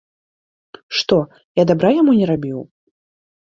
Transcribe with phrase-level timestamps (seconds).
[1.01, 1.19] Што,
[1.63, 2.59] я дабра яму не рабіў?